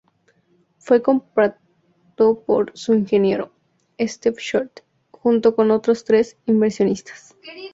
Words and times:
Fue 0.79 1.03
comprado 1.03 1.59
por 2.47 2.71
su 2.75 2.95
ingeniero, 2.95 3.51
Stephen 3.99 4.41
Short, 4.43 4.79
junto 5.11 5.55
con 5.55 5.69
otros 5.69 6.05
tres 6.05 6.37
inversionistas. 6.47 7.35